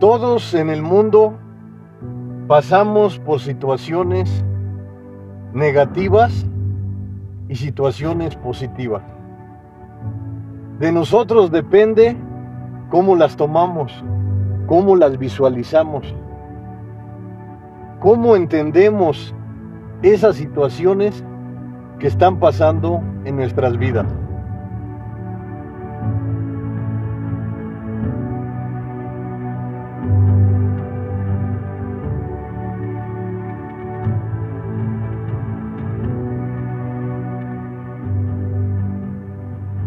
Todos 0.00 0.54
en 0.54 0.70
el 0.70 0.82
mundo 0.82 1.34
pasamos 2.48 3.18
por 3.18 3.38
situaciones 3.38 4.42
negativas 5.52 6.46
y 7.48 7.56
situaciones 7.56 8.36
positivas. 8.36 9.02
De 10.78 10.92
nosotros 10.92 11.50
depende 11.50 12.16
cómo 12.88 13.16
las 13.16 13.36
tomamos, 13.36 13.92
cómo 14.66 14.96
las 14.96 15.18
visualizamos, 15.18 16.14
cómo 18.00 18.36
entendemos 18.36 19.34
esas 20.02 20.36
situaciones 20.36 21.24
que 21.98 22.06
están 22.06 22.38
pasando 22.38 23.02
en 23.24 23.36
nuestras 23.36 23.76
vidas. 23.76 24.06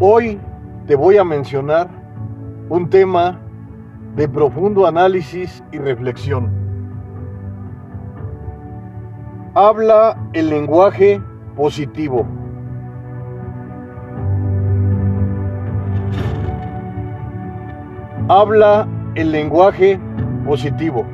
Hoy 0.05 0.37
te 0.85 0.97
voy 0.97 1.15
a 1.15 1.23
mencionar 1.23 1.87
un 2.67 2.89
tema 2.89 3.39
de 4.17 4.27
profundo 4.27 4.85
análisis 4.85 5.63
y 5.71 5.77
reflexión. 5.77 6.51
Habla 9.53 10.17
el 10.33 10.49
lenguaje 10.49 11.21
positivo. 11.55 12.27
Habla 18.27 18.85
el 19.15 19.31
lenguaje 19.31 20.01
positivo. 20.45 21.05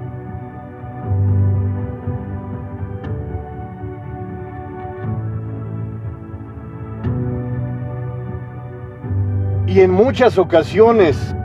Y 9.70 9.82
en 9.82 9.92
muchas 9.92 10.40
ocasiones 10.40 11.36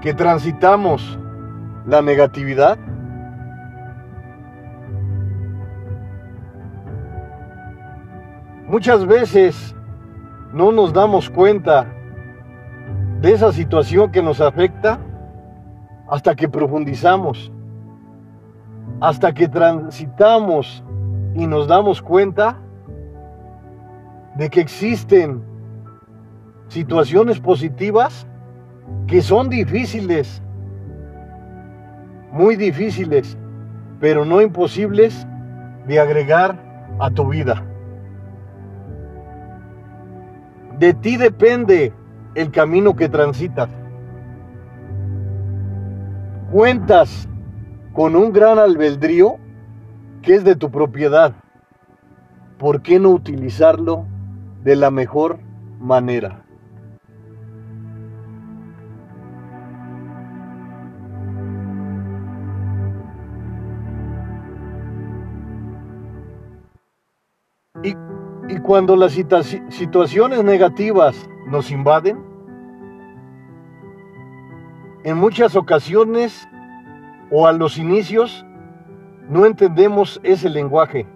que 0.00 0.14
transitamos 0.14 1.18
la 1.86 2.00
negatividad, 2.00 2.78
muchas 8.66 9.04
veces 9.04 9.76
no 10.54 10.72
nos 10.72 10.94
damos 10.94 11.28
cuenta 11.28 11.92
de 13.20 13.32
esa 13.34 13.52
situación 13.52 14.10
que 14.10 14.22
nos 14.22 14.40
afecta 14.40 14.98
hasta 16.08 16.34
que 16.34 16.48
profundizamos, 16.48 17.52
hasta 18.98 19.34
que 19.34 19.46
transitamos 19.46 20.82
y 21.34 21.46
nos 21.46 21.68
damos 21.68 22.00
cuenta 22.00 22.58
de 24.36 24.48
que 24.48 24.62
existen 24.62 25.51
situaciones 26.72 27.38
positivas 27.38 28.26
que 29.06 29.20
son 29.20 29.50
difíciles, 29.50 30.42
muy 32.32 32.56
difíciles, 32.56 33.36
pero 34.00 34.24
no 34.24 34.40
imposibles 34.40 35.26
de 35.86 36.00
agregar 36.00 36.58
a 36.98 37.10
tu 37.10 37.28
vida. 37.28 37.62
De 40.78 40.94
ti 40.94 41.18
depende 41.18 41.92
el 42.34 42.50
camino 42.50 42.96
que 42.96 43.10
transitas. 43.10 43.68
Cuentas 46.50 47.28
con 47.92 48.16
un 48.16 48.32
gran 48.32 48.58
albedrío 48.58 49.36
que 50.22 50.36
es 50.36 50.44
de 50.44 50.56
tu 50.56 50.70
propiedad. 50.70 51.34
¿Por 52.58 52.80
qué 52.80 52.98
no 52.98 53.10
utilizarlo 53.10 54.06
de 54.64 54.76
la 54.76 54.90
mejor 54.90 55.38
manera? 55.78 56.41
Y, 68.52 68.58
cuando 68.60 68.96
las 68.96 69.12
situaciones 69.12 70.44
negativas 70.44 71.28
nos 71.46 71.70
invaden, 71.70 72.22
en 75.04 75.16
muchas 75.16 75.56
ocasiones 75.56 76.48
o 77.30 77.46
a 77.46 77.52
los 77.52 77.78
inicios 77.78 78.44
no 79.28 79.46
entendemos 79.46 80.20
ese 80.22 80.50
lenguaje. 80.50 81.06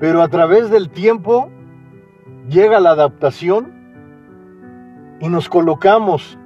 Pero 0.00 0.20
a 0.20 0.28
través 0.28 0.68
del 0.68 0.90
tiempo 0.90 1.48
llega 2.48 2.80
la 2.80 2.90
adaptación 2.90 3.72
y 5.20 5.28
nos 5.28 5.48
colocamos 5.48 6.38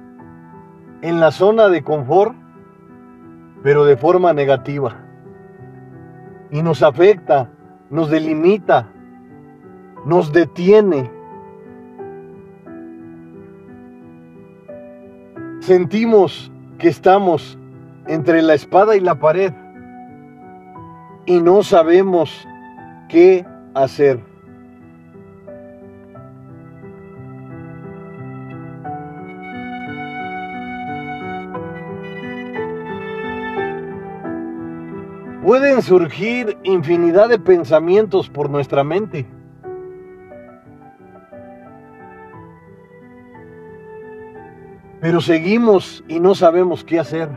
en 1.01 1.19
la 1.19 1.31
zona 1.31 1.69
de 1.69 1.83
confort, 1.83 2.35
pero 3.63 3.83
de 3.85 3.97
forma 3.97 4.31
negativa. 4.33 4.95
Y 6.51 6.61
nos 6.61 6.83
afecta 6.83 7.49
nos 7.89 8.09
delimita, 8.09 8.87
nos 10.05 10.31
detiene. 10.31 11.09
Sentimos 15.59 16.51
que 16.77 16.89
estamos 16.89 17.57
entre 18.07 18.41
la 18.41 18.53
espada 18.53 18.95
y 18.95 18.99
la 18.99 19.19
pared 19.19 19.53
y 21.25 21.41
no 21.41 21.61
sabemos 21.63 22.47
qué 23.09 23.45
hacer. 23.73 24.36
Pueden 35.47 35.81
surgir 35.81 36.57
infinidad 36.63 37.29
de 37.29 37.39
pensamientos 37.39 38.29
por 38.29 38.49
nuestra 38.49 38.83
mente. 38.83 39.25
Pero 44.99 45.21
seguimos 45.21 46.03
y 46.09 46.19
no 46.19 46.35
sabemos 46.35 46.83
qué 46.83 46.99
hacer. 46.99 47.29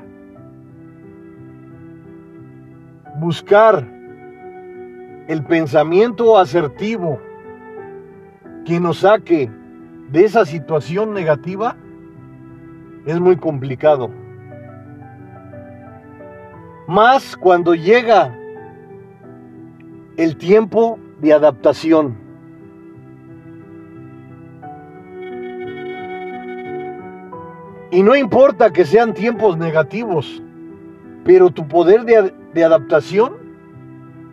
Buscar 3.20 3.86
el 5.28 5.44
pensamiento 5.44 6.36
asertivo 6.36 7.20
que 8.64 8.80
nos 8.80 8.98
saque 8.98 9.48
de 10.10 10.24
esa 10.24 10.44
situación 10.44 11.14
negativa 11.14 11.76
es 13.06 13.20
muy 13.20 13.36
complicado 13.36 14.10
más 16.90 17.36
cuando 17.36 17.76
llega 17.76 18.36
el 20.16 20.36
tiempo 20.36 20.98
de 21.20 21.32
adaptación. 21.32 22.18
Y 27.92 28.02
no 28.02 28.16
importa 28.16 28.72
que 28.72 28.84
sean 28.84 29.14
tiempos 29.14 29.56
negativos, 29.56 30.42
pero 31.24 31.50
tu 31.50 31.68
poder 31.68 32.04
de, 32.04 32.34
de, 32.54 32.64
adaptación 32.64 33.34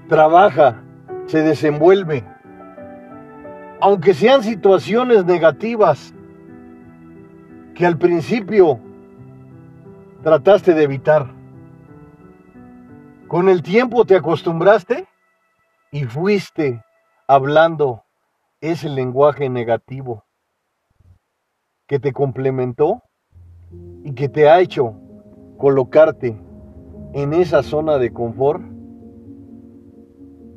trabaja, 0.10 0.82
se 1.28 1.44
desenvuelve. 1.44 2.24
Aunque 3.82 4.16
sean 4.16 4.42
situaciones 4.42 5.26
negativas 5.26 6.12
que 7.76 7.86
al 7.86 8.00
principio 8.00 8.80
trataste 10.24 10.74
de 10.74 10.82
evitar. 10.82 11.37
Con 13.28 13.50
el 13.50 13.62
tiempo 13.62 14.06
te 14.06 14.16
acostumbraste 14.16 15.06
y 15.92 16.06
fuiste 16.06 16.82
hablando 17.28 18.04
ese 18.62 18.88
lenguaje 18.88 19.50
negativo 19.50 20.24
que 21.88 22.00
te 22.00 22.14
complementó 22.14 23.04
y 24.06 24.14
que 24.14 24.30
te 24.30 24.50
ha 24.50 24.62
hecho 24.62 24.94
colocarte 25.58 26.40
en 27.14 27.34
esa 27.34 27.64
zona 27.64 27.98
de 27.98 28.14
confort 28.14 28.64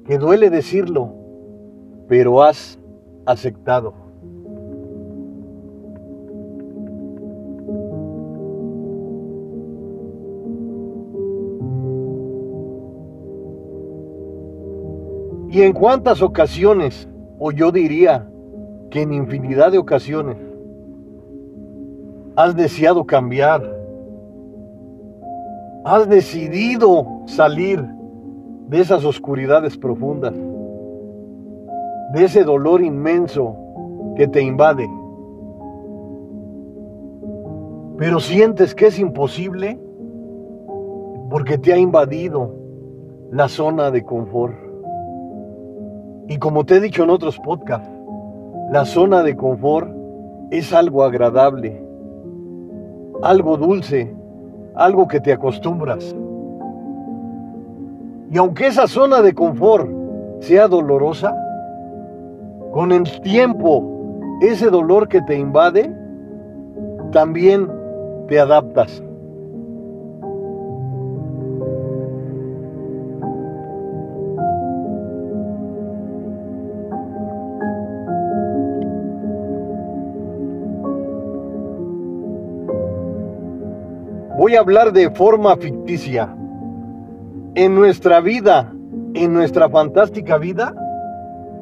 que 0.06 0.18
duele 0.18 0.48
decirlo, 0.48 1.12
pero 2.08 2.44
has 2.44 2.78
aceptado. 3.26 3.99
¿Y 15.50 15.62
en 15.62 15.72
cuántas 15.72 16.22
ocasiones, 16.22 17.08
o 17.40 17.50
yo 17.50 17.72
diría 17.72 18.24
que 18.88 19.02
en 19.02 19.12
infinidad 19.12 19.72
de 19.72 19.78
ocasiones, 19.78 20.36
has 22.36 22.54
deseado 22.54 23.04
cambiar? 23.04 23.60
Has 25.84 26.08
decidido 26.08 27.04
salir 27.26 27.84
de 28.68 28.80
esas 28.80 29.04
oscuridades 29.04 29.76
profundas, 29.76 30.34
de 32.14 32.24
ese 32.24 32.44
dolor 32.44 32.80
inmenso 32.80 33.56
que 34.14 34.28
te 34.28 34.42
invade. 34.42 34.88
Pero 37.98 38.20
sientes 38.20 38.72
que 38.72 38.86
es 38.86 39.00
imposible 39.00 39.80
porque 41.28 41.58
te 41.58 41.72
ha 41.72 41.76
invadido 41.76 42.54
la 43.32 43.48
zona 43.48 43.90
de 43.90 44.04
confort. 44.04 44.69
Y 46.30 46.38
como 46.38 46.64
te 46.64 46.76
he 46.76 46.80
dicho 46.80 47.02
en 47.02 47.10
otros 47.10 47.40
podcasts, 47.40 47.90
la 48.70 48.84
zona 48.84 49.24
de 49.24 49.34
confort 49.34 49.90
es 50.52 50.72
algo 50.72 51.02
agradable, 51.02 51.84
algo 53.20 53.56
dulce, 53.56 54.14
algo 54.76 55.08
que 55.08 55.18
te 55.18 55.32
acostumbras. 55.32 56.14
Y 58.30 58.38
aunque 58.38 58.68
esa 58.68 58.86
zona 58.86 59.22
de 59.22 59.34
confort 59.34 59.90
sea 60.38 60.68
dolorosa, 60.68 61.34
con 62.70 62.92
el 62.92 63.20
tiempo 63.22 63.84
ese 64.40 64.70
dolor 64.70 65.08
que 65.08 65.22
te 65.22 65.36
invade, 65.36 65.92
también 67.10 67.68
te 68.28 68.38
adaptas. 68.38 69.02
Hablar 84.56 84.92
de 84.92 85.10
forma 85.10 85.56
ficticia. 85.56 86.34
En 87.54 87.74
nuestra 87.74 88.20
vida, 88.20 88.72
en 89.14 89.32
nuestra 89.32 89.68
fantástica 89.68 90.38
vida, 90.38 90.74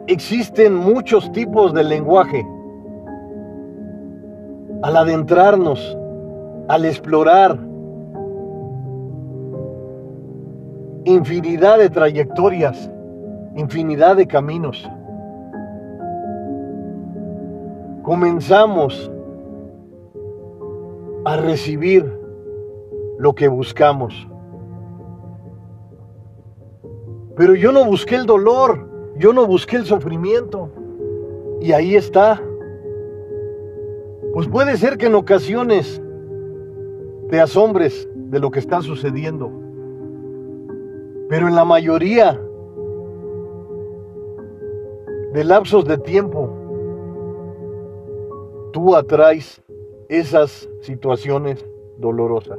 existen 0.06 0.74
muchos 0.74 1.30
tipos 1.32 1.72
de 1.74 1.84
lenguaje. 1.84 2.46
Al 4.82 4.96
adentrarnos, 4.96 5.96
al 6.68 6.84
explorar 6.84 7.58
infinidad 11.04 11.78
de 11.78 11.90
trayectorias, 11.90 12.90
infinidad 13.56 14.16
de 14.16 14.26
caminos, 14.26 14.88
comenzamos 18.02 19.10
a 21.24 21.36
recibir 21.36 22.17
lo 23.18 23.34
que 23.34 23.48
buscamos. 23.48 24.28
Pero 27.36 27.54
yo 27.54 27.72
no 27.72 27.84
busqué 27.84 28.16
el 28.16 28.26
dolor, 28.26 28.88
yo 29.16 29.32
no 29.32 29.46
busqué 29.46 29.76
el 29.76 29.84
sufrimiento. 29.84 30.70
Y 31.60 31.72
ahí 31.72 31.96
está. 31.96 32.40
Pues 34.32 34.48
puede 34.48 34.76
ser 34.76 34.96
que 34.98 35.06
en 35.06 35.14
ocasiones 35.14 36.00
te 37.28 37.40
asombres 37.40 38.08
de 38.14 38.38
lo 38.38 38.50
que 38.50 38.60
está 38.60 38.80
sucediendo. 38.82 39.50
Pero 41.28 41.48
en 41.48 41.54
la 41.54 41.64
mayoría 41.64 42.40
de 45.32 45.44
lapsos 45.44 45.84
de 45.84 45.98
tiempo, 45.98 46.50
tú 48.72 48.96
atraes 48.96 49.62
esas 50.08 50.68
situaciones 50.80 51.64
dolorosas. 51.98 52.58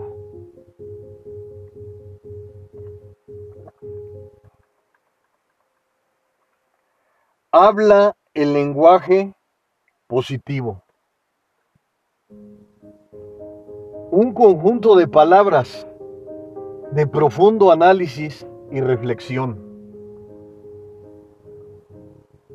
Habla 7.61 8.15
el 8.33 8.53
lenguaje 8.53 9.33
positivo. 10.07 10.81
Un 14.11 14.33
conjunto 14.33 14.95
de 14.95 15.07
palabras 15.07 15.85
de 16.91 17.05
profundo 17.05 17.69
análisis 17.69 18.47
y 18.71 18.79
reflexión. 18.79 19.59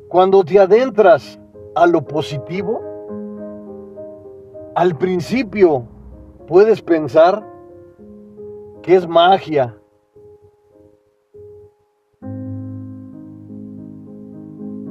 Cuando 0.09 0.43
te 0.43 0.59
adentras 0.59 1.39
a 1.75 1.85
lo 1.85 2.01
positivo, 2.01 2.81
al 4.73 4.97
principio 4.97 5.87
puedes 6.47 6.81
pensar 6.81 7.47
que 8.81 8.95
es 8.95 9.07
magia, 9.07 9.77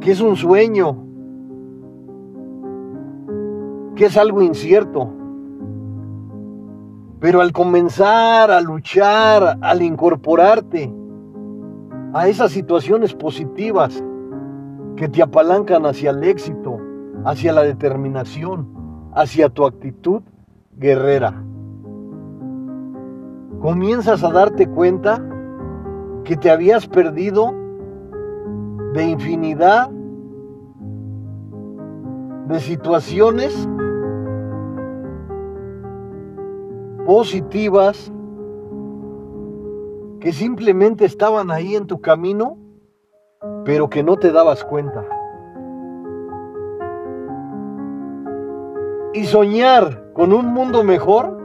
que 0.05 0.12
es 0.12 0.21
un 0.21 0.37
sueño, 0.37 0.99
que 3.97 4.05
es 4.05 4.19
algo 4.19 4.43
incierto. 4.43 5.09
Pero 7.21 7.41
al 7.41 7.53
comenzar 7.53 8.51
a 8.51 8.61
luchar, 8.61 9.56
al 9.62 9.81
incorporarte 9.81 10.93
a 12.12 12.29
esas 12.29 12.53
situaciones 12.53 13.15
positivas 13.15 14.05
que 14.97 15.09
te 15.09 15.23
apalancan 15.23 15.87
hacia 15.87 16.11
el 16.11 16.23
éxito, 16.23 16.77
hacia 17.25 17.55
la 17.55 17.62
determinación, 17.62 18.69
hacia 19.15 19.49
tu 19.49 19.65
actitud 19.65 20.21
guerrera, 20.77 21.43
comienzas 23.62 24.23
a 24.23 24.31
darte 24.31 24.69
cuenta 24.69 25.27
que 26.25 26.37
te 26.37 26.50
habías 26.50 26.87
perdido 26.87 27.55
de 28.93 29.09
infinidad 29.09 29.94
de 32.49 32.61
situaciones 32.61 33.69
positivas 37.07 38.13
que 40.21 40.33
simplemente 40.33 41.05
estaban 41.05 41.51
ahí 41.51 41.75
en 41.77 41.87
tu 41.87 42.01
camino, 42.01 42.57
pero 43.65 43.91
que 43.91 44.03
no 44.03 44.17
te 44.17 44.33
dabas 44.33 44.65
cuenta. 44.65 45.05
Y 49.13 49.25
soñar 49.25 50.13
con 50.13 50.33
un 50.33 50.47
mundo 50.47 50.83
mejor 50.83 51.39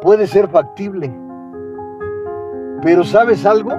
puede 0.00 0.26
ser 0.26 0.48
factible. 0.48 1.12
Pero 2.82 3.04
¿sabes 3.04 3.44
algo? 3.44 3.72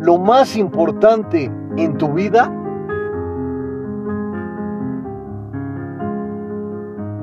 lo 0.00 0.18
más 0.18 0.56
importante 0.56 1.52
en 1.76 1.98
tu 1.98 2.14
vida 2.14 2.50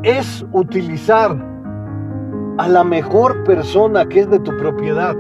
es 0.08 0.46
utilizar 0.54 1.36
a 2.58 2.68
la 2.70 2.86
mejor 2.86 3.44
persona 3.44 4.08
que 4.08 4.22
es 4.22 4.30
de 4.30 4.40
tu 4.40 4.56
propiedad, 4.56 5.14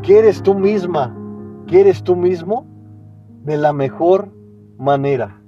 que 0.00 0.18
eres 0.18 0.42
tú 0.42 0.54
misma, 0.54 1.14
que 1.66 1.82
eres 1.82 2.02
tú 2.02 2.16
mismo, 2.16 2.66
de 3.44 3.58
la 3.58 3.74
mejor 3.74 4.30
manera. 4.78 5.38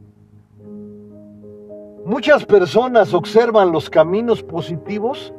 Muchas 2.05 2.45
personas 2.45 3.15
observan 3.15 3.73
los 3.73 3.89
caminos 3.89 4.43
positivos 4.43 5.33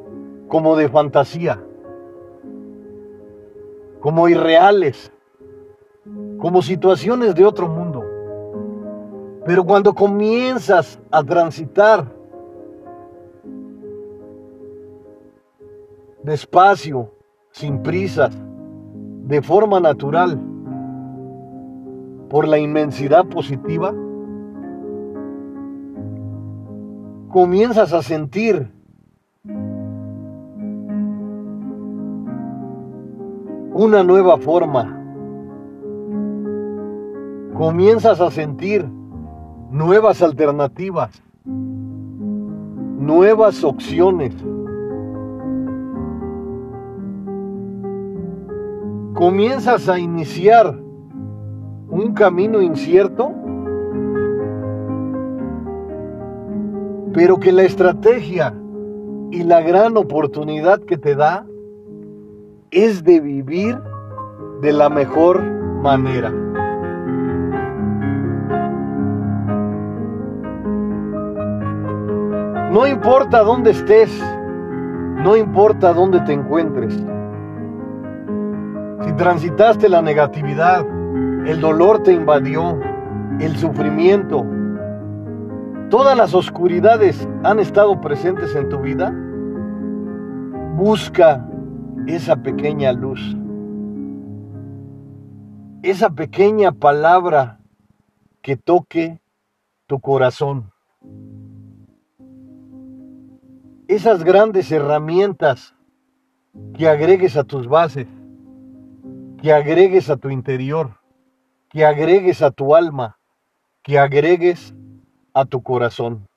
como 0.48 0.76
de 0.76 0.90
fantasía, 0.90 1.64
como 4.00 4.28
irreales, 4.28 5.12
como 6.40 6.64
situaciones 6.64 7.36
de 7.36 7.46
otro 7.46 7.68
mundo. 7.68 8.04
Pero 9.46 9.64
cuando 9.64 9.94
comienzas 9.94 11.00
a 11.12 11.24
transitar 11.24 12.19
despacio, 16.24 17.14
sin 17.52 17.82
prisas, 17.82 18.36
de 19.26 19.42
forma 19.42 19.80
natural, 19.80 20.40
por 22.30 22.48
la 22.48 22.60
inmensidad 22.60 23.26
positiva, 23.26 23.94
comienzas 27.30 27.94
a 27.94 28.02
sentir 28.02 28.72
una 33.74 34.04
nueva 34.04 34.38
forma 34.38 35.00
comienzas 37.60 38.22
a 38.22 38.32
sentir 38.32 38.90
nuevas 39.70 40.22
alternativas, 40.22 41.22
nuevas 41.44 43.66
opciones. 43.66 44.34
Comienzas 49.14 49.90
a 49.90 50.00
iniciar 50.00 50.78
un 51.90 52.14
camino 52.14 52.62
incierto, 52.62 53.32
pero 57.14 57.40
que 57.40 57.52
la 57.52 57.64
estrategia 57.64 58.54
y 59.32 59.44
la 59.44 59.62
gran 59.62 59.98
oportunidad 59.98 60.80
que 60.82 60.98
te 60.98 61.16
da 61.16 61.46
es 62.72 63.04
de 63.04 63.20
vivir 63.20 63.80
de 64.62 64.74
la 64.74 64.90
mejor 64.90 65.44
manera. 65.82 66.32
No 72.72 72.86
importa 72.86 73.42
dónde 73.44 73.72
estés, 73.72 74.12
no 75.24 75.36
importa 75.36 75.94
dónde 75.94 76.20
te 76.22 76.34
encuentres. 76.34 76.96
Si 79.02 79.14
transitaste 79.14 79.88
la 79.88 80.02
negatividad, 80.02 80.86
el 81.46 81.62
dolor 81.62 82.04
te 82.04 82.14
invadió, 82.14 82.80
el 83.40 83.56
sufrimiento, 83.56 84.46
todas 85.90 86.18
las 86.18 86.34
oscuridades 86.34 87.28
han 87.44 87.60
estado 87.60 88.02
presentes 88.02 88.54
en 88.56 88.68
tu 88.68 88.80
vida, 88.80 89.14
busca 90.76 91.48
esa 92.08 92.36
pequeña 92.36 92.92
luz, 92.92 93.38
esa 95.82 96.10
pequeña 96.10 96.74
palabra 96.74 97.60
que 98.42 98.58
toque 98.58 99.22
tu 99.88 100.00
corazón. 100.00 100.72
Esas 103.88 104.24
grandes 104.24 104.72
herramientas 104.72 105.74
que 106.78 106.88
agregues 106.88 107.38
a 107.38 107.44
tus 107.44 107.68
bases, 107.68 108.06
que 109.42 109.54
agregues 109.54 110.10
a 110.10 110.18
tu 110.18 110.30
interior, 110.30 111.00
que 111.70 111.86
agregues 111.86 112.42
a 112.42 112.52
tu 112.52 112.76
alma, 112.76 113.20
que 113.84 113.98
agregues 113.98 114.74
a 115.34 115.46
tu 115.46 115.64
corazón. 115.64 116.28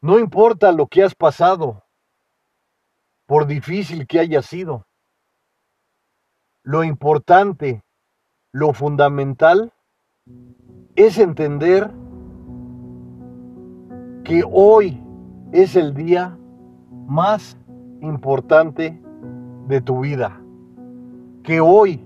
No 0.00 0.18
importa 0.18 0.72
lo 0.72 0.86
que 0.86 1.02
has 1.02 1.14
pasado, 1.14 1.84
por 3.26 3.46
difícil 3.46 4.06
que 4.06 4.20
haya 4.20 4.40
sido. 4.40 4.86
Lo 6.62 6.82
importante, 6.84 7.82
lo 8.52 8.72
fundamental, 8.72 9.72
es 10.94 11.18
entender 11.18 11.90
que 14.24 14.42
hoy 14.50 15.02
es 15.52 15.76
el 15.76 15.92
día 15.94 16.38
más 17.06 17.56
importante 18.00 19.00
de 19.66 19.80
tu 19.80 20.00
vida, 20.00 20.40
que 21.42 21.60
hoy 21.60 22.04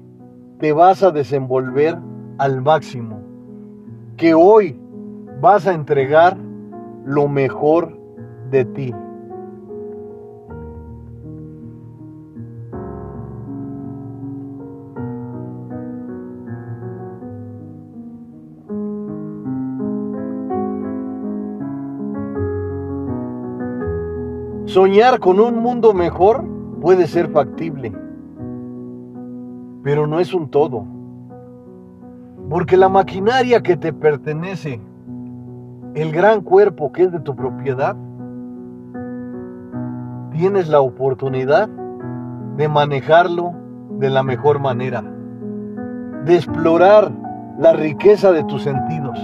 te 0.59 0.73
vas 0.73 1.03
a 1.03 1.11
desenvolver 1.11 1.99
al 2.39 2.63
máximo, 2.63 3.21
que 4.17 4.35
hoy 4.35 4.79
vas 5.41 5.67
a 5.67 5.75
entregar 5.75 6.37
lo 7.05 7.29
mejor 7.29 7.99
de 8.51 8.65
ti. 8.65 8.95
Soñar 24.67 25.19
con 25.19 25.41
un 25.41 25.57
mundo 25.57 25.93
mejor 25.95 26.60
puede 26.81 27.07
ser 27.07 27.29
factible, 27.31 27.93
pero 29.83 30.07
no 30.07 30.19
es 30.21 30.33
un 30.35 30.49
todo. 30.49 30.85
Porque 32.49 32.77
la 32.77 32.89
maquinaria 32.89 33.63
que 33.63 33.77
te 33.77 33.93
pertenece, 33.93 34.81
el 35.95 36.11
gran 36.13 36.41
cuerpo 36.41 36.91
que 36.93 37.05
es 37.05 37.13
de 37.13 37.21
tu 37.21 37.37
propiedad, 37.37 37.97
tienes 40.33 40.69
la 40.69 40.81
oportunidad 40.81 41.69
de 42.57 42.69
manejarlo 42.69 43.53
de 43.99 44.11
la 44.11 44.23
mejor 44.23 44.59
manera, 44.59 45.05
de 46.25 46.35
explorar 46.35 47.13
la 47.59 47.73
riqueza 47.75 48.33
de 48.33 48.43
tus 48.45 48.63
sentidos, 48.63 49.19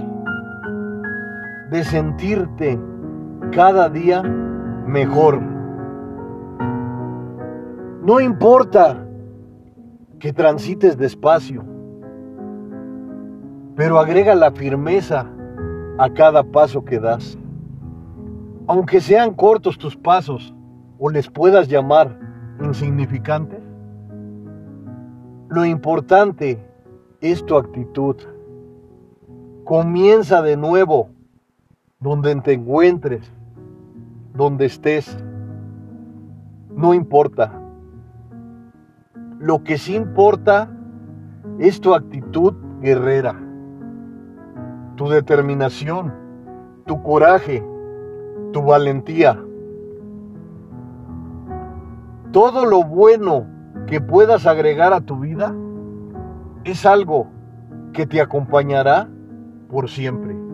de 1.71 1.83
sentirte 1.83 2.79
cada 3.51 3.89
día 3.89 4.21
mejor. 4.21 5.56
No 8.07 8.21
importa 8.21 9.05
que 10.17 10.31
transites 10.31 10.97
despacio, 10.97 11.65
pero 13.75 13.99
agrega 13.99 14.33
la 14.33 14.49
firmeza 14.51 15.29
a 15.97 16.09
cada 16.13 16.41
paso 16.41 16.85
que 16.85 17.01
das. 17.01 17.37
Aunque 18.65 19.01
sean 19.01 19.33
cortos 19.33 19.77
tus 19.77 19.97
pasos 19.97 20.55
o 20.97 21.09
les 21.09 21.29
puedas 21.29 21.67
llamar 21.67 22.17
insignificantes, 22.63 23.59
lo 25.49 25.65
importante 25.65 26.65
es 27.19 27.45
tu 27.45 27.57
actitud. 27.57 28.15
Comienza 29.65 30.41
de 30.41 30.55
nuevo 30.55 31.09
donde 31.99 32.33
te 32.37 32.53
encuentres 32.53 33.29
donde 34.33 34.67
estés, 34.67 35.21
no 36.73 36.93
importa. 36.93 37.66
Lo 39.39 39.63
que 39.63 39.77
sí 39.77 39.95
importa 39.95 40.69
es 41.59 41.79
tu 41.79 41.93
actitud 41.93 42.53
guerrera, 42.81 43.35
tu 44.95 45.07
determinación, 45.07 46.13
tu 46.85 47.01
coraje, 47.03 47.63
tu 48.51 48.63
valentía. 48.63 49.39
Todo 52.31 52.65
lo 52.65 52.83
bueno 52.83 53.45
que 53.87 54.01
puedas 54.01 54.45
agregar 54.45 54.93
a 54.93 55.01
tu 55.01 55.19
vida 55.19 55.55
es 56.63 56.85
algo 56.85 57.27
que 57.93 58.05
te 58.05 58.21
acompañará 58.21 59.07
por 59.69 59.89
siempre. 59.89 60.47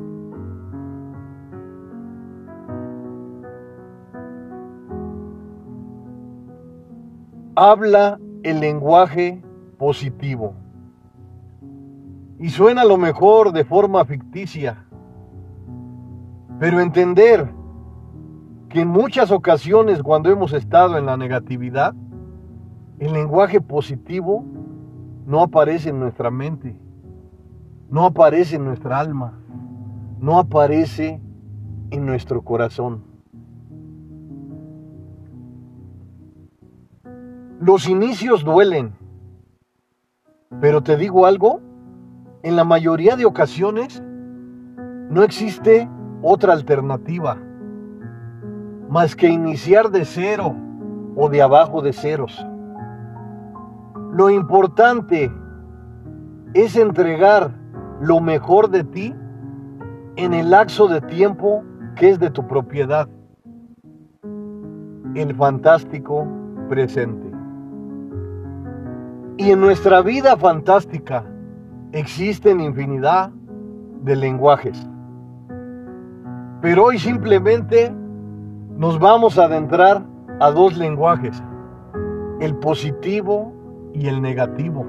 habla 7.56 8.20
el 8.44 8.60
lenguaje 8.60 9.42
positivo. 9.78 10.54
Y 12.40 12.50
suena 12.50 12.82
a 12.82 12.86
lo 12.86 12.98
mejor 12.98 13.54
de 13.54 13.64
forma 13.64 14.04
ficticia. 14.06 14.86
Pero 16.60 16.80
entender 16.82 17.50
que 18.70 18.82
en 18.82 18.90
muchas 18.90 19.32
ocasiones 19.32 20.04
cuando 20.04 20.30
hemos 20.30 20.52
estado 20.54 20.98
en 20.98 21.06
la 21.06 21.16
negatividad, 21.16 21.94
el 23.00 23.14
lenguaje 23.14 23.62
positivo 23.62 24.44
no 25.26 25.42
aparece 25.42 25.90
en 25.90 26.00
nuestra 26.00 26.30
mente, 26.30 26.76
no 27.90 28.06
aparece 28.06 28.58
en 28.58 28.66
nuestra 28.66 29.00
alma, 29.00 29.40
no 30.20 30.38
aparece 30.38 31.22
en 31.92 32.06
nuestro 32.06 32.42
corazón. 32.42 33.13
Los 37.66 37.88
inicios 37.88 38.44
duelen, 38.44 38.92
pero 40.60 40.84
te 40.84 40.98
digo 40.98 41.26
algo, 41.26 41.62
en 42.42 42.58
la 42.58 42.66
mayoría 42.66 43.16
de 43.16 43.24
ocasiones 43.24 44.04
no 45.10 45.24
existe 45.24 45.90
otra 46.22 46.52
alternativa 46.52 47.38
más 48.90 49.16
que 49.16 49.30
iniciar 49.30 49.92
de 49.92 50.04
cero 50.04 50.54
o 51.16 51.30
de 51.30 51.42
abajo 51.42 51.82
de 51.82 51.94
ceros. 51.94 52.46
Lo 54.12 54.30
importante 54.30 55.32
es 56.54 56.76
entregar 56.76 57.50
lo 58.02 58.20
mejor 58.20 58.72
de 58.72 58.84
ti 58.84 59.16
en 60.18 60.34
el 60.34 60.50
lapso 60.50 60.90
de 60.90 61.00
tiempo 61.00 61.64
que 61.96 62.10
es 62.10 62.20
de 62.20 62.30
tu 62.30 62.46
propiedad. 62.46 63.08
El 65.16 65.34
fantástico 65.34 66.28
presente. 66.68 67.33
Y 69.38 69.52
en 69.52 69.60
nuestra 69.60 70.02
vida 70.02 70.38
fantástica 70.38 71.26
existen 71.92 72.60
infinidad 72.60 73.32
de 74.04 74.16
lenguajes. 74.16 74.88
Pero 76.62 76.86
hoy 76.86 77.00
simplemente 77.00 77.92
nos 78.78 79.00
vamos 79.00 79.38
a 79.38 79.46
adentrar 79.46 80.06
a 80.40 80.52
dos 80.52 80.78
lenguajes, 80.78 81.42
el 82.42 82.56
positivo 82.56 83.54
y 83.94 84.08
el 84.08 84.22
negativo. 84.22 84.86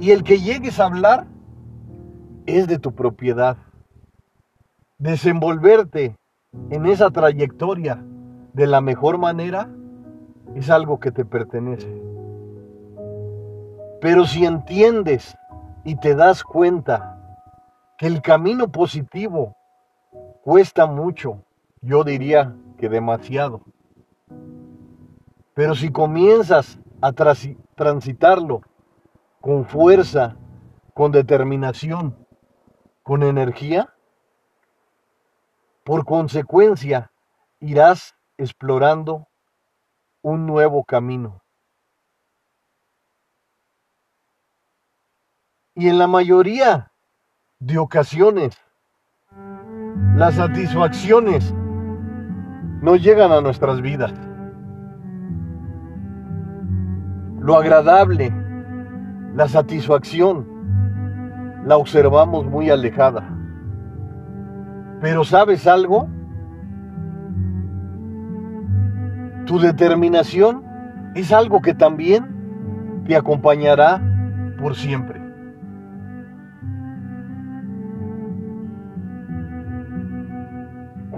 Y 0.00 0.10
el 0.10 0.22
que 0.22 0.38
llegues 0.38 0.80
a 0.80 0.86
hablar 0.86 1.26
es 2.46 2.66
de 2.66 2.78
tu 2.78 2.92
propiedad. 2.92 3.56
Desenvolverte 4.98 6.16
en 6.70 6.86
esa 6.86 7.10
trayectoria 7.10 8.02
de 8.52 8.66
la 8.66 8.80
mejor 8.80 9.18
manera 9.18 9.68
es 10.54 10.70
algo 10.70 10.98
que 10.98 11.12
te 11.12 11.24
pertenece. 11.24 12.07
Pero 14.00 14.26
si 14.26 14.44
entiendes 14.44 15.36
y 15.84 15.96
te 15.96 16.14
das 16.14 16.44
cuenta 16.44 17.18
que 17.96 18.06
el 18.06 18.22
camino 18.22 18.70
positivo 18.70 19.56
cuesta 20.42 20.86
mucho, 20.86 21.42
yo 21.80 22.04
diría 22.04 22.54
que 22.76 22.88
demasiado. 22.88 23.62
Pero 25.54 25.74
si 25.74 25.90
comienzas 25.90 26.78
a 27.00 27.12
transitarlo 27.12 28.62
con 29.40 29.64
fuerza, 29.64 30.36
con 30.94 31.10
determinación, 31.10 32.16
con 33.02 33.24
energía, 33.24 33.92
por 35.82 36.04
consecuencia 36.04 37.10
irás 37.58 38.14
explorando 38.36 39.26
un 40.22 40.46
nuevo 40.46 40.84
camino. 40.84 41.42
Y 45.78 45.88
en 45.88 45.96
la 45.96 46.08
mayoría 46.08 46.90
de 47.60 47.78
ocasiones, 47.78 48.58
las 50.16 50.34
satisfacciones 50.34 51.54
no 52.82 52.96
llegan 52.96 53.30
a 53.30 53.40
nuestras 53.40 53.80
vidas. 53.80 54.12
Lo 57.38 57.56
agradable, 57.56 58.34
la 59.36 59.46
satisfacción, 59.46 60.48
la 61.64 61.76
observamos 61.76 62.44
muy 62.44 62.70
alejada. 62.70 63.22
Pero 65.00 65.22
¿sabes 65.22 65.68
algo? 65.68 66.08
Tu 69.46 69.60
determinación 69.60 70.64
es 71.14 71.32
algo 71.32 71.62
que 71.62 71.74
también 71.74 73.04
te 73.06 73.14
acompañará 73.14 74.02
por 74.58 74.74
siempre. 74.74 75.17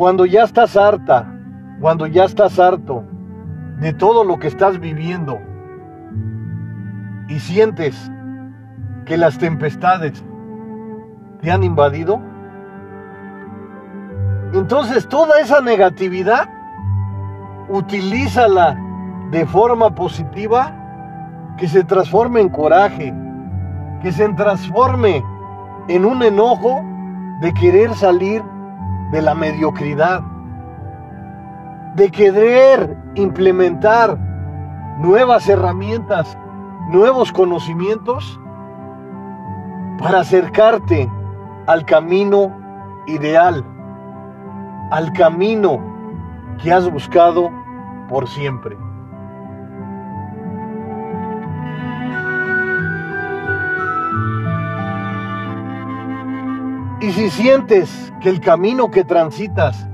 Cuando 0.00 0.24
ya 0.24 0.44
estás 0.44 0.78
harta, 0.78 1.30
cuando 1.78 2.06
ya 2.06 2.24
estás 2.24 2.58
harto 2.58 3.04
de 3.80 3.92
todo 3.92 4.24
lo 4.24 4.38
que 4.38 4.46
estás 4.46 4.80
viviendo 4.80 5.38
y 7.28 7.38
sientes 7.38 8.10
que 9.04 9.18
las 9.18 9.36
tempestades 9.36 10.24
te 11.42 11.50
han 11.52 11.64
invadido, 11.64 12.18
entonces 14.54 15.06
toda 15.06 15.38
esa 15.38 15.60
negatividad 15.60 16.48
utilízala 17.68 18.78
de 19.30 19.44
forma 19.44 19.94
positiva 19.94 21.52
que 21.58 21.68
se 21.68 21.84
transforme 21.84 22.40
en 22.40 22.48
coraje, 22.48 23.14
que 24.00 24.12
se 24.12 24.26
transforme 24.30 25.22
en 25.88 26.06
un 26.06 26.22
enojo 26.22 26.82
de 27.42 27.52
querer 27.52 27.94
salir 27.94 28.42
de 29.12 29.22
la 29.22 29.34
mediocridad, 29.34 30.22
de 31.94 32.10
querer 32.10 32.96
implementar 33.14 34.16
nuevas 34.98 35.48
herramientas, 35.48 36.36
nuevos 36.88 37.32
conocimientos 37.32 38.40
para 39.98 40.20
acercarte 40.20 41.10
al 41.66 41.84
camino 41.84 42.56
ideal, 43.06 43.64
al 44.90 45.12
camino 45.12 45.80
que 46.62 46.72
has 46.72 46.90
buscado 46.90 47.50
por 48.08 48.28
siempre. 48.28 48.76
Y 57.00 57.12
si 57.12 57.30
sientes 57.30 58.12
que 58.20 58.28
el 58.28 58.40
camino 58.40 58.90
que 58.90 59.04
transitas 59.04 59.88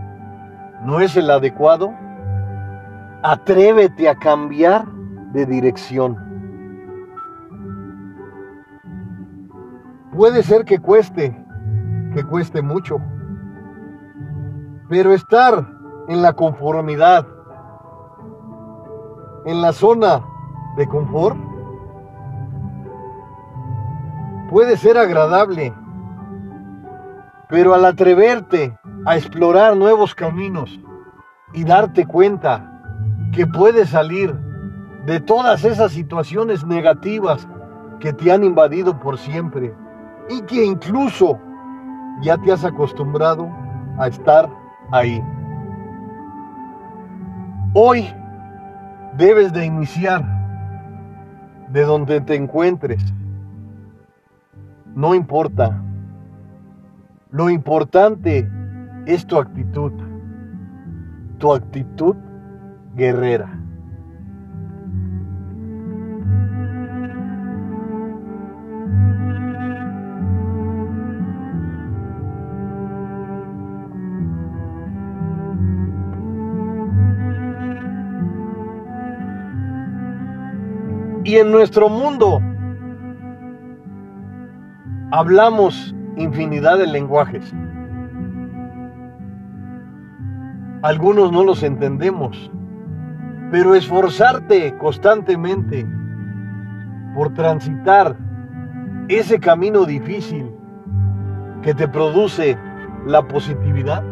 no 0.83 0.99
es 0.99 1.17
el 1.17 1.31
adecuado, 1.31 1.95
atrévete 3.23 4.09
a 4.09 4.17
cambiar 4.17 4.87
de 5.33 5.47
dirección. 5.47 6.17
Puede 10.17 10.43
ser 10.43 10.65
que 10.65 10.81
cueste, 10.81 11.45
que 12.13 12.25
cueste 12.25 12.61
mucho, 12.61 13.01
pero 14.89 15.13
estar 15.13 15.65
en 16.09 16.23
la 16.23 16.33
conformidad, 16.33 17.25
en 19.45 19.63
la 19.63 19.73
zona 19.73 20.25
de 20.77 20.89
confort, 20.89 21.37
puede 24.51 24.77
ser 24.77 24.99
agradable 24.99 25.73
pero 27.49 27.75
al 27.75 27.85
atreverte 27.85 28.77
a 29.05 29.17
explorar 29.17 29.77
nuevos 29.77 30.15
caminos 30.15 30.81
y 31.53 31.65
darte 31.65 32.07
cuenta 32.07 32.73
que 33.33 33.47
puedes 33.47 33.91
salir 33.91 34.35
de 35.05 35.21
todas 35.21 35.65
esas 35.65 35.93
situaciones 35.93 36.67
negativas 36.67 37.47
que 38.01 38.13
te 38.13 38.33
han 38.33 38.45
invadido 38.45 38.99
por 38.99 39.17
siempre 39.19 39.73
y 40.29 40.43
que 40.43 40.65
incluso 40.65 41.39
ya 42.23 42.37
te 42.39 42.53
has 42.53 42.65
acostumbrado 42.65 43.49
a 43.99 44.09
estar 44.09 44.49
ahí. 44.91 45.23
Hoy 47.75 48.13
debes 49.17 49.53
de 49.53 49.67
iniciar 49.67 50.25
de 51.69 51.83
donde 51.83 52.21
te 52.21 52.35
encuentres. 52.35 53.03
No 54.95 55.15
importa 55.15 55.83
lo 57.37 57.51
importante 57.51 58.51
es 59.05 59.27
tu 59.27 59.37
actitud, 59.37 59.93
tu 61.37 61.53
actitud 61.53 62.17
guerrera. 62.95 63.53
Y 81.23 81.37
en 81.37 81.53
nuestro 81.53 81.91
mundo 81.91 82.41
hablamos 85.11 85.96
infinidad 86.17 86.79
de 86.79 86.87
lenguajes. 86.87 87.55
Algunos 90.83 91.33
no 91.33 91.45
los 91.45 91.63
entendemos, 91.63 92.51
pero 93.51 93.75
esforzarte 93.75 94.77
constantemente 94.79 95.87
por 97.15 97.33
transitar 97.35 98.17
ese 99.09 99.39
camino 99.39 99.85
difícil 99.85 100.51
que 101.63 101.75
te 101.75 101.89
produce 101.89 102.59
la 103.07 103.27
positividad 103.27 104.03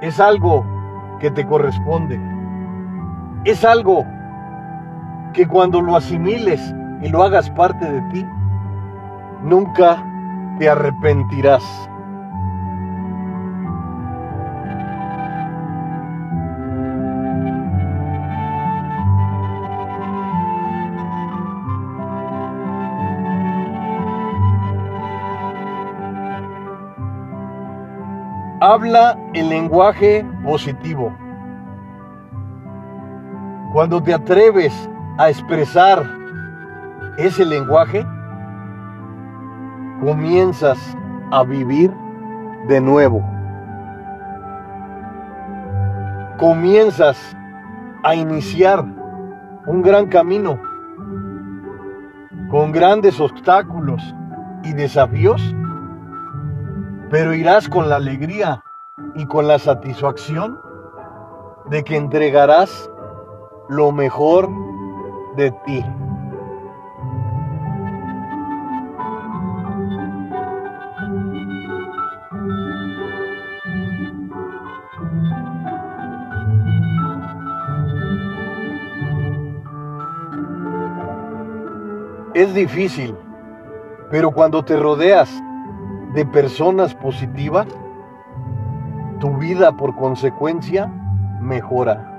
es 0.00 0.20
algo 0.20 0.64
que 1.20 1.30
te 1.30 1.44
corresponde. 1.46 2.20
Es 3.44 3.64
algo 3.64 4.04
que 5.32 5.46
cuando 5.46 5.80
lo 5.80 5.96
asimiles 5.96 6.74
y 7.02 7.08
lo 7.08 7.22
hagas 7.22 7.50
parte 7.50 7.84
de 7.84 8.00
ti, 8.12 8.26
nunca 9.42 10.04
te 10.58 10.68
arrepentirás. 10.68 11.64
Habla 28.60 29.16
el 29.34 29.48
lenguaje 29.48 30.26
positivo. 30.42 31.16
Cuando 33.72 34.02
te 34.02 34.12
atreves 34.12 34.90
a 35.18 35.30
expresar 35.30 36.02
ese 37.18 37.44
lenguaje, 37.44 38.04
comienzas 40.00 40.78
a 41.30 41.42
vivir 41.44 41.92
de 42.68 42.80
nuevo. 42.80 43.20
Comienzas 46.38 47.36
a 48.04 48.14
iniciar 48.14 48.84
un 49.66 49.82
gran 49.82 50.06
camino 50.06 50.58
con 52.50 52.72
grandes 52.72 53.20
obstáculos 53.20 54.14
y 54.62 54.72
desafíos, 54.72 55.54
pero 57.10 57.34
irás 57.34 57.68
con 57.68 57.88
la 57.88 57.96
alegría 57.96 58.62
y 59.14 59.26
con 59.26 59.48
la 59.48 59.58
satisfacción 59.58 60.58
de 61.70 61.84
que 61.84 61.96
entregarás 61.96 62.90
lo 63.68 63.92
mejor 63.92 64.48
de 65.36 65.50
ti. 65.66 65.84
Es 82.38 82.54
difícil, 82.54 83.16
pero 84.12 84.30
cuando 84.30 84.64
te 84.64 84.76
rodeas 84.76 85.28
de 86.14 86.24
personas 86.24 86.94
positivas, 86.94 87.66
tu 89.18 89.36
vida 89.38 89.76
por 89.76 89.96
consecuencia 89.96 90.86
mejora. 91.40 92.14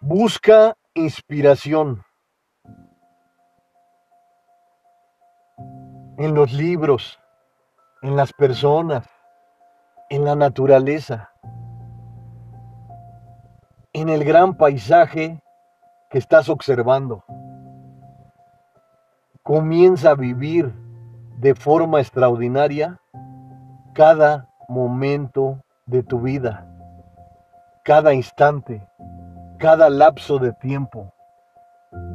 Busca 0.00 0.76
inspiración 0.94 2.02
en 6.18 6.34
los 6.34 6.52
libros, 6.52 7.20
en 8.02 8.16
las 8.16 8.32
personas, 8.32 9.11
en 10.12 10.26
la 10.26 10.36
naturaleza, 10.36 11.30
en 13.94 14.10
el 14.10 14.24
gran 14.24 14.58
paisaje 14.58 15.42
que 16.10 16.18
estás 16.18 16.50
observando. 16.50 17.24
Comienza 19.42 20.10
a 20.10 20.14
vivir 20.14 20.70
de 21.38 21.54
forma 21.54 21.98
extraordinaria 22.00 23.00
cada 23.94 24.50
momento 24.68 25.62
de 25.86 26.02
tu 26.02 26.20
vida, 26.20 26.66
cada 27.82 28.12
instante, 28.12 28.86
cada 29.56 29.88
lapso 29.88 30.38
de 30.38 30.52
tiempo, 30.52 31.10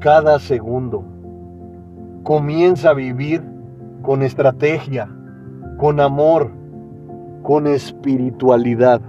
cada 0.01 0.37
segundo. 0.37 1.03
Comienza 2.23 2.91
a 2.91 2.93
vivir 2.93 3.43
con 4.03 4.21
estrategia, 4.21 5.09
con 5.79 5.99
amor, 5.99 6.56
con 7.43 7.67
espiritualidad. 7.67 9.01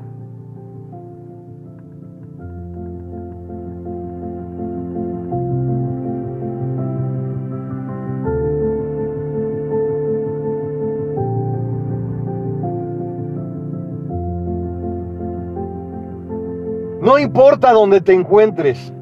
No 17.00 17.18
importa 17.18 17.72
dónde 17.72 18.00
te 18.00 18.12
encuentres, 18.12 18.92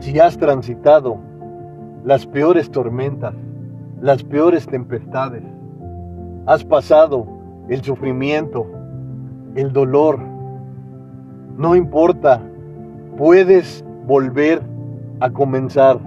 si 0.00 0.18
has 0.20 0.36
transitado 0.36 1.16
las 2.04 2.26
peores 2.26 2.70
tormentas, 2.70 3.34
las 4.00 4.22
peores 4.22 4.66
tempestades, 4.66 5.42
has 6.46 6.64
pasado 6.64 7.37
el 7.68 7.82
sufrimiento, 7.82 8.66
el 9.54 9.72
dolor. 9.72 10.18
No 11.56 11.76
importa, 11.76 12.42
puedes 13.16 13.84
volver 14.06 14.62
a 15.20 15.30
comenzar. 15.30 15.98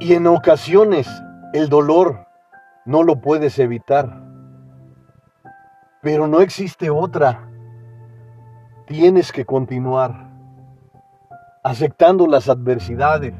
Y 0.00 0.14
en 0.14 0.26
ocasiones 0.26 1.08
el 1.52 1.68
dolor 1.68 2.26
no 2.84 3.04
lo 3.04 3.20
puedes 3.20 3.58
evitar, 3.60 4.20
pero 6.00 6.26
no 6.26 6.40
existe 6.40 6.90
otra 6.90 7.51
tienes 8.92 9.32
que 9.32 9.46
continuar 9.46 10.28
aceptando 11.64 12.26
las 12.26 12.50
adversidades, 12.50 13.32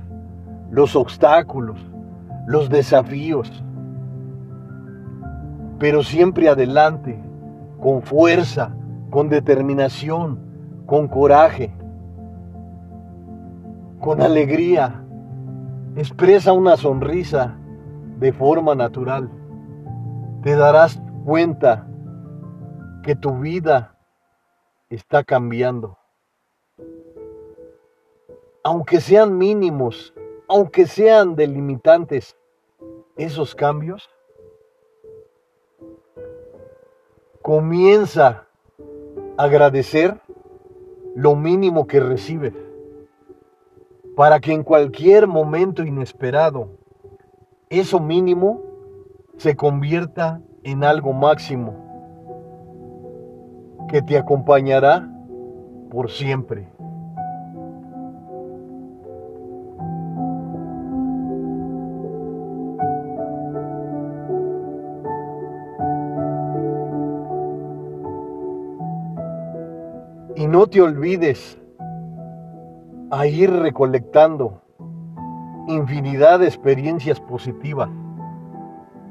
los 0.71 0.97
obstáculos, 0.97 1.79
los 2.47 2.71
desafíos, 2.71 3.63
pero 5.79 6.03
siempre 6.03 6.49
adelante, 6.49 7.23
con 7.83 8.01
fuerza, 8.01 8.75
con 9.11 9.29
determinación, 9.29 10.41
con 10.87 11.07
coraje, 11.07 11.71
con 14.01 14.23
alegría. 14.23 15.05
Expresa 15.97 16.55
una 16.55 16.79
sonrisa 16.79 17.59
de 18.19 18.33
forma 18.33 18.75
natural. 18.75 19.29
Te 20.43 20.57
darás 20.57 20.99
cuenta 21.27 21.87
que 23.03 23.15
tu 23.15 23.39
vida 23.41 23.92
está 24.95 25.25
cambiando. 25.25 25.97
Aunque 28.63 29.01
sean 29.01 29.39
mínimos, 29.39 30.13
aunque 30.49 30.87
sean 30.87 31.35
delimitantes, 31.35 32.37
esos 33.17 33.55
cambios, 33.55 34.11
comienza 37.41 38.47
a 39.37 39.45
agradecer 39.45 40.21
lo 41.15 41.37
mínimo 41.37 41.87
que 41.87 41.99
recibes, 41.99 42.55
para 44.15 44.41
que 44.41 44.53
en 44.53 44.63
cualquier 44.63 45.27
momento 45.27 45.83
inesperado, 45.83 46.69
eso 47.71 47.99
mínimo 47.99 48.63
se 49.39 49.57
convierta 49.57 50.43
en 50.63 50.85
algo 50.85 51.15
máximo 51.15 51.82
que 53.93 54.01
te 54.01 54.17
acompañará 54.17 55.07
por 55.91 56.11
siempre. 56.11 56.67
Y 70.37 70.47
no 70.47 70.67
te 70.69 70.81
olvides 70.81 71.61
a 73.11 73.27
ir 73.27 73.53
recolectando 73.53 74.63
infinidad 75.69 76.39
de 76.39 76.47
experiencias 76.47 77.21
positivas. 77.21 77.91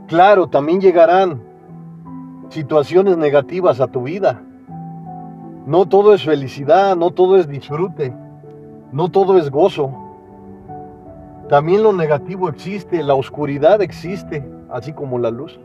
Claro, 0.07 0.47
también 0.47 0.81
llegarán 0.81 1.39
situaciones 2.49 3.15
negativas 3.15 3.79
a 3.79 3.85
tu 3.85 4.01
vida 4.01 4.41
no 5.65 5.85
todo 5.85 6.13
es 6.13 6.23
felicidad, 6.23 6.95
no 6.95 7.11
todo 7.11 7.37
es 7.37 7.47
disfrute, 7.47 8.13
no 8.91 9.09
todo 9.09 9.37
es 9.37 9.49
gozo. 9.51 9.91
También 11.49 11.83
lo 11.83 11.93
negativo 11.93 12.49
existe, 12.49 13.03
la 13.03 13.13
oscuridad 13.13 13.81
existe, 13.81 14.43
así 14.71 14.93
como 14.93 15.19
la 15.19 15.29
luz. 15.29 15.59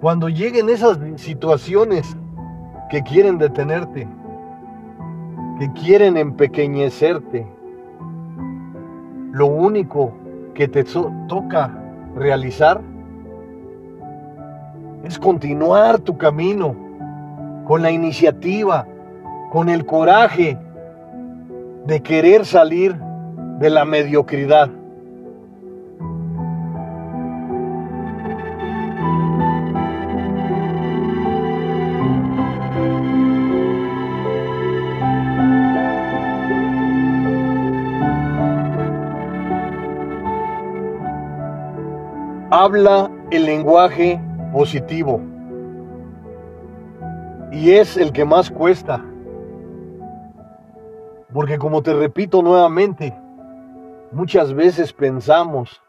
Cuando 0.00 0.28
lleguen 0.28 0.68
esas 0.68 0.98
situaciones 1.16 2.16
que 2.90 3.02
quieren 3.02 3.38
detenerte, 3.38 4.08
que 5.58 5.72
quieren 5.72 6.16
empequeñecerte, 6.16 7.46
lo 9.32 9.46
único 9.46 10.12
que 10.54 10.68
te 10.68 10.84
toca 11.28 11.70
realizar 12.16 12.80
es 15.04 15.18
continuar 15.18 15.98
tu 15.98 16.16
camino 16.16 16.81
con 17.66 17.82
la 17.82 17.90
iniciativa, 17.90 18.86
con 19.50 19.68
el 19.68 19.86
coraje 19.86 20.58
de 21.86 22.02
querer 22.02 22.44
salir 22.44 22.96
de 23.58 23.70
la 23.70 23.84
mediocridad. 23.84 24.70
Habla 42.50 43.10
el 43.30 43.46
lenguaje 43.46 44.20
positivo 44.52 45.31
y 47.52 47.72
es 47.72 47.98
el 47.98 48.12
que 48.12 48.24
más 48.24 48.50
cuesta. 48.50 49.04
Porque 51.32 51.58
como 51.58 51.82
te 51.82 51.92
repito 51.92 52.42
nuevamente, 52.42 53.14
muchas 54.10 54.54
veces 54.54 54.92
pensamos 54.92 55.82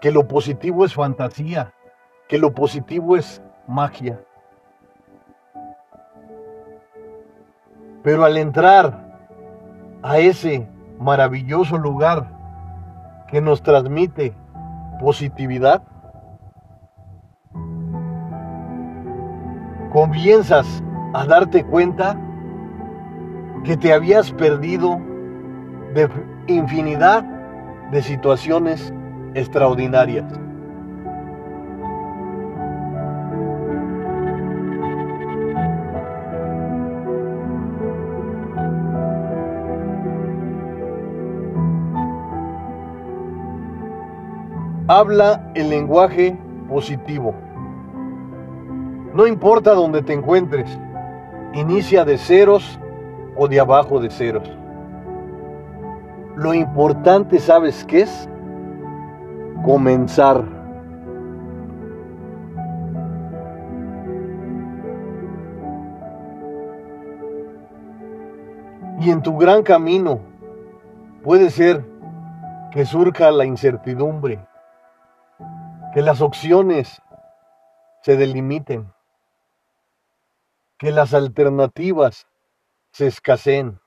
que 0.00 0.10
lo 0.10 0.26
positivo 0.26 0.84
es 0.84 0.94
fantasía, 0.94 1.72
que 2.28 2.38
lo 2.38 2.52
positivo 2.52 3.16
es 3.16 3.40
magia. 3.68 4.20
Pero 8.02 8.24
al 8.24 8.36
entrar 8.36 9.18
a 10.02 10.18
ese 10.18 10.68
maravilloso 10.98 11.78
lugar 11.78 12.30
que 13.28 13.40
nos 13.40 13.62
transmite 13.62 14.34
positividad, 15.00 15.82
comienzas 19.92 20.82
a 21.12 21.26
darte 21.26 21.64
cuenta 21.64 22.16
que 23.64 23.76
te 23.76 23.92
habías 23.92 24.30
perdido 24.32 25.00
de 25.94 26.08
infinidad 26.46 27.24
de 27.90 28.02
situaciones 28.02 28.92
extraordinarias. 29.34 30.24
Habla 44.88 45.50
el 45.54 45.68
lenguaje 45.70 46.38
positivo. 46.68 47.34
No 49.14 49.26
importa 49.26 49.74
dónde 49.74 50.02
te 50.02 50.12
encuentres, 50.12 50.78
inicia 51.54 52.04
de 52.04 52.18
ceros 52.18 52.78
o 53.36 53.48
de 53.48 53.60
abajo 53.60 54.00
de 54.00 54.10
ceros. 54.10 54.50
Lo 56.36 56.52
importante, 56.52 57.38
¿sabes 57.38 57.84
qué 57.84 58.02
es? 58.02 58.28
Comenzar. 59.64 60.44
Y 69.00 69.10
en 69.10 69.22
tu 69.22 69.36
gran 69.36 69.62
camino 69.62 70.20
puede 71.22 71.50
ser 71.50 71.84
que 72.72 72.84
surja 72.84 73.30
la 73.30 73.44
incertidumbre, 73.44 74.38
que 75.94 76.02
las 76.02 76.20
opciones 76.20 77.00
se 78.02 78.16
delimiten, 78.16 78.92
que 80.78 80.92
las 80.92 81.14
alternativas 81.14 82.26
se 82.92 83.06
escaseen. 83.06 83.80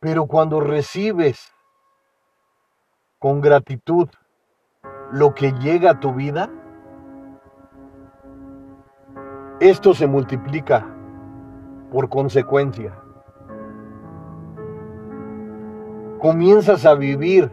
Pero 0.00 0.26
cuando 0.26 0.60
recibes 0.60 1.52
con 3.18 3.40
gratitud 3.40 4.08
lo 5.10 5.34
que 5.34 5.52
llega 5.52 5.92
a 5.92 6.00
tu 6.00 6.14
vida, 6.14 6.50
esto 9.60 9.92
se 9.92 10.06
multiplica 10.06 10.86
por 11.90 12.08
consecuencia. 12.08 12.94
Comienzas 16.20 16.84
a 16.84 16.94
vivir 16.94 17.50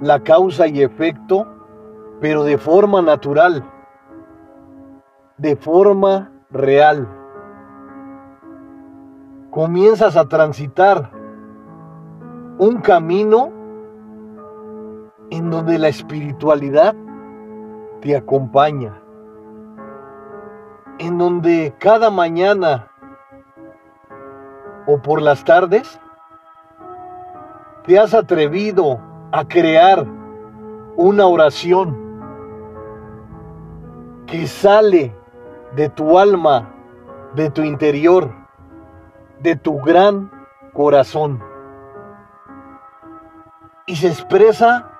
la 0.00 0.22
causa 0.22 0.66
y 0.66 0.82
efecto, 0.82 1.61
pero 2.22 2.44
de 2.44 2.56
forma 2.56 3.02
natural, 3.02 3.64
de 5.38 5.56
forma 5.56 6.30
real. 6.50 7.08
Comienzas 9.50 10.16
a 10.16 10.28
transitar 10.28 11.10
un 12.58 12.80
camino 12.80 13.50
en 15.30 15.50
donde 15.50 15.80
la 15.80 15.88
espiritualidad 15.88 16.94
te 18.00 18.16
acompaña, 18.16 19.02
en 21.00 21.18
donde 21.18 21.74
cada 21.80 22.08
mañana 22.08 22.88
o 24.86 25.02
por 25.02 25.20
las 25.20 25.42
tardes 25.42 26.00
te 27.84 27.98
has 27.98 28.14
atrevido 28.14 29.00
a 29.32 29.44
crear 29.44 30.06
una 30.94 31.26
oración 31.26 32.01
que 34.32 34.46
sale 34.46 35.14
de 35.76 35.90
tu 35.90 36.18
alma, 36.18 36.70
de 37.34 37.50
tu 37.50 37.60
interior, 37.60 38.32
de 39.40 39.56
tu 39.56 39.78
gran 39.82 40.30
corazón. 40.72 41.38
Y 43.86 43.96
se 43.96 44.08
expresa 44.08 44.90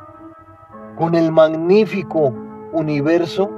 con 0.98 1.14
el 1.14 1.32
magnífico 1.32 2.34
universo 2.72 3.50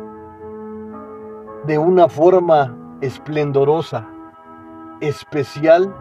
de 1.66 1.76
una 1.76 2.06
forma 2.08 2.72
esplendorosa, 3.00 4.06
especial, 5.00 5.92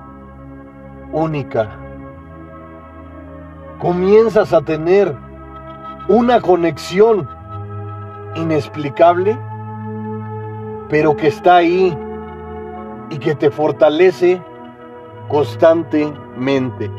única. 1.11 1.79
Comienzas 3.81 4.53
a 4.53 4.61
tener 4.61 5.17
una 6.09 6.41
conexión 6.41 7.27
inexplicable, 8.35 9.35
pero 10.93 11.17
que 11.17 11.25
está 11.25 11.55
ahí 11.55 11.97
y 13.09 13.17
que 13.17 13.33
te 13.33 13.49
fortalece 13.49 14.39
constantemente. 15.27 16.91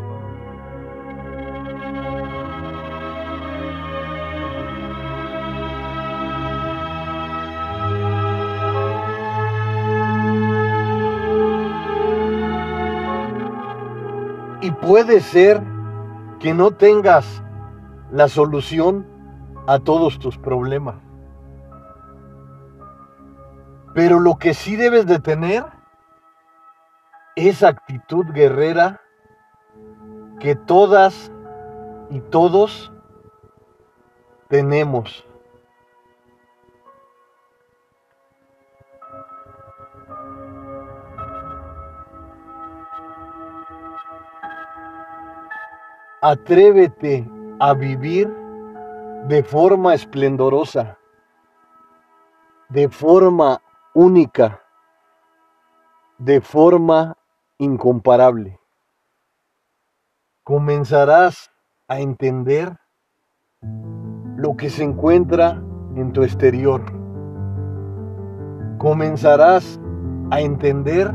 Y 14.61 14.73
puede 14.73 15.21
ser 15.21 15.63
que 16.41 16.53
no 16.53 16.73
tengas 16.73 17.45
la 18.11 18.27
solución 18.27 19.07
a 19.69 19.79
todos 19.79 20.19
tus 20.19 20.37
problemas. 20.37 20.97
Pero 23.95 24.19
lo 24.19 24.37
que 24.37 24.55
sí 24.55 24.75
debes 24.75 25.07
de 25.07 25.21
tener 25.21 25.65
es 27.37 27.63
actitud 27.63 28.27
guerrera 28.33 29.01
que 30.41 30.57
todas 30.57 31.31
y 32.11 32.21
todos 32.21 32.93
tenemos. 34.49 35.25
Atrévete 46.21 47.29
a 47.61 47.75
vivir 47.75 48.29
de 49.29 49.43
forma 49.43 49.95
esplendorosa, 49.95 50.99
de 52.71 52.89
forma 52.89 53.61
única, 53.95 54.61
de 56.19 56.41
forma 56.41 57.17
incomparable. 57.59 58.59
Comenzarás 60.43 61.53
a 61.87 62.01
entender 62.01 62.77
lo 64.37 64.57
que 64.57 64.69
se 64.69 64.83
encuentra 64.83 65.63
en 65.95 66.13
tu 66.13 66.25
exterior. 66.25 66.83
Comenzarás 68.79 69.81
a 70.33 70.41
entender 70.41 71.15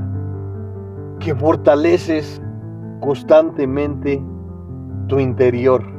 que 1.20 1.36
fortaleces 1.36 2.42
constantemente 3.02 4.24
tu 5.08 5.20
interior. 5.20 5.99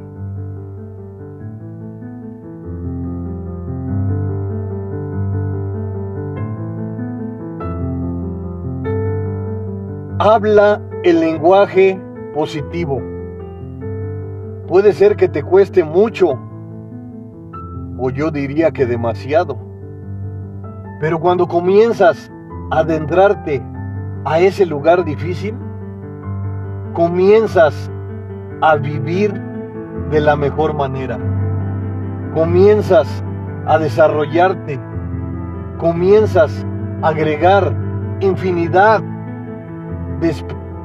Habla 10.23 10.79
el 11.01 11.19
lenguaje 11.19 11.99
positivo. 12.35 13.01
Puede 14.67 14.93
ser 14.93 15.15
que 15.15 15.27
te 15.27 15.41
cueste 15.41 15.83
mucho, 15.83 16.39
o 17.97 18.09
yo 18.11 18.29
diría 18.29 18.69
que 18.69 18.85
demasiado. 18.85 19.57
Pero 20.99 21.19
cuando 21.19 21.47
comienzas 21.47 22.31
a 22.69 22.81
adentrarte 22.81 23.63
a 24.23 24.39
ese 24.39 24.67
lugar 24.67 25.03
difícil, 25.05 25.55
comienzas 26.93 27.89
a 28.61 28.75
vivir 28.75 29.33
de 30.11 30.19
la 30.19 30.35
mejor 30.35 30.75
manera. 30.75 31.17
Comienzas 32.35 33.23
a 33.65 33.79
desarrollarte, 33.79 34.79
comienzas 35.79 36.63
a 37.01 37.07
agregar 37.07 37.75
infinidad 38.19 39.01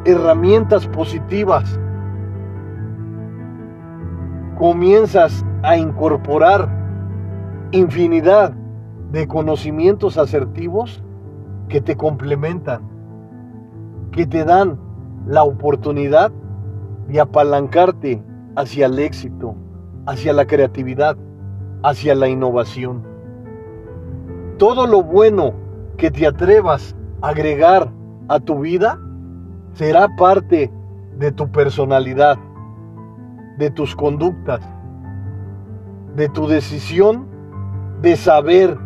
herramientas 0.05 0.87
positivas. 0.89 1.79
Comienzas 4.59 5.45
a 5.63 5.77
incorporar 5.77 6.69
infinidad 7.73 8.53
de 9.13 9.27
conocimientos 9.29 10.17
asertivos 10.17 11.03
que 11.69 11.81
te 11.81 11.97
complementan, 11.97 12.83
que 14.13 14.27
te 14.27 14.45
dan 14.45 14.79
la 15.27 15.43
oportunidad 15.43 16.33
de 17.09 17.21
apalancarte 17.21 18.23
hacia 18.57 18.87
el 18.87 18.99
éxito, 18.99 19.55
hacia 20.07 20.33
la 20.33 20.47
creatividad, 20.47 21.17
hacia 21.83 22.15
la 22.15 22.29
innovación. 22.29 23.03
Todo 24.59 24.87
lo 24.87 25.03
bueno 25.03 25.53
que 25.97 26.11
te 26.11 26.27
atrevas 26.27 26.97
a 27.21 27.29
agregar 27.29 27.91
a 28.29 28.41
tu 28.41 28.61
vida 28.61 28.99
será 29.77 30.09
parte 30.17 30.71
de 31.19 31.33
tu 31.33 31.51
personalidad, 31.51 32.39
de 33.59 33.71
tus 33.71 33.95
conductas, 33.95 34.61
de 36.15 36.31
tu 36.31 36.47
decisión 36.47 37.27
de 38.01 38.17
saber 38.17 38.79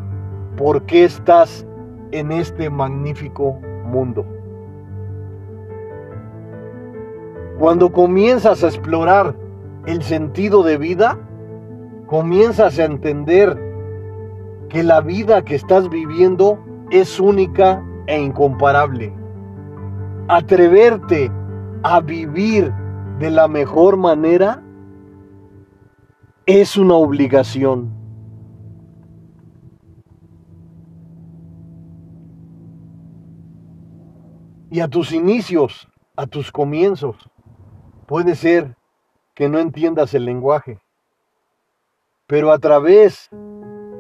por 0.57 0.83
qué 0.87 1.05
estás 1.05 1.65
en 2.11 2.33
este 2.33 2.71
magnífico 2.71 3.61
mundo. 3.87 4.27
Cuando 7.61 7.93
comienzas 7.93 8.65
a 8.65 8.69
explorar 8.69 9.37
el 9.87 10.03
sentido 10.03 10.65
de 10.65 10.77
vida, 10.77 11.19
comienzas 12.07 12.81
a 12.81 12.85
entender 12.85 13.57
que 14.69 14.83
la 14.83 15.01
vida 15.01 15.45
que 15.45 15.55
estás 15.55 15.89
viviendo 15.89 16.59
es 16.91 17.21
única 17.21 17.85
e 18.09 18.21
incomparable. 18.21 19.20
Atreverte 20.33 21.29
a 21.83 22.01
vivir 22.01 22.73
de 23.19 23.31
la 23.33 23.49
mejor 23.49 23.97
manera 23.97 24.63
es 26.47 26.77
una 26.77 26.95
obligación. 26.95 27.93
Y 34.71 34.79
a 34.79 34.87
tus 34.87 35.11
inicios, 35.11 35.89
a 36.15 36.29
tus 36.29 36.53
comienzos, 36.53 37.17
puede 38.07 38.37
ser 38.37 38.77
que 39.35 39.49
no 39.49 39.59
entiendas 39.59 40.15
el 40.15 40.27
lenguaje, 40.27 40.79
pero 42.29 42.53
a 42.53 42.61
través 42.61 43.29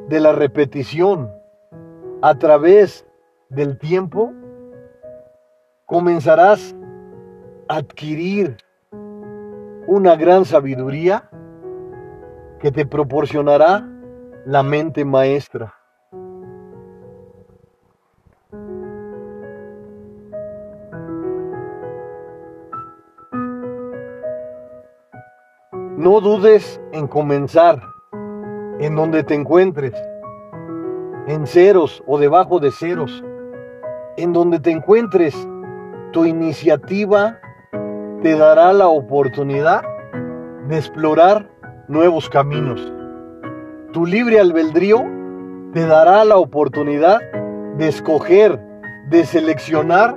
de 0.09 0.21
la 0.21 0.31
repetición, 0.31 1.29
a 2.23 2.37
través 2.37 3.05
del 3.49 3.81
tiempo, 3.81 4.33
comenzarás 5.91 6.77
a 7.67 7.79
adquirir 7.79 8.57
una 9.89 10.15
gran 10.15 10.45
sabiduría 10.45 11.29
que 12.61 12.71
te 12.71 12.87
proporcionará 12.87 13.89
la 14.47 14.63
mente 14.63 15.05
maestra. 15.05 15.75
No 25.97 26.21
dudes 26.21 26.81
en 26.93 27.09
comenzar 27.09 27.83
en 28.79 28.95
donde 28.95 29.25
te 29.25 29.35
encuentres, 29.35 29.95
en 31.27 31.49
ceros 31.49 32.01
o 32.07 32.17
debajo 32.17 32.61
de 32.61 32.71
ceros, 32.71 33.25
en 34.17 34.33
donde 34.33 34.61
te 34.61 34.71
encuentres, 34.71 35.35
tu 36.13 36.25
iniciativa 36.25 37.39
te 38.23 38.37
dará 38.37 38.73
la 38.73 38.89
oportunidad 38.89 39.83
de 40.69 40.77
explorar 40.77 41.49
nuevos 41.89 42.29
caminos. 42.29 42.81
Tu 43.93 44.07
libre 44.07 44.39
albedrío 44.39 45.05
te 45.73 45.87
dará 45.87 46.25
la 46.25 46.37
oportunidad 46.37 47.21
de 47.77 47.89
escoger, 47.89 48.61
de 49.09 49.25
seleccionar 49.25 50.17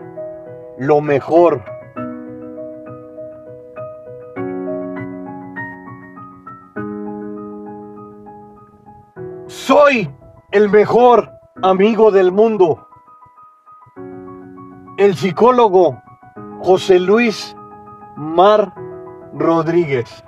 lo 0.78 1.02
mejor 1.02 1.62
Soy 9.48 10.10
el 10.52 10.70
mejor 10.70 11.30
amigo 11.62 12.12
del 12.12 12.32
mundo. 12.32 12.88
El 15.04 15.18
psicólogo 15.18 16.02
José 16.62 16.98
Luis 16.98 17.58
Mar 18.16 18.74
Rodríguez. 19.34 20.24